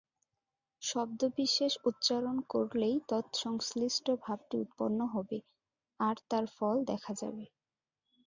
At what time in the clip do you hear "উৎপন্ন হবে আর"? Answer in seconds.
4.57-6.15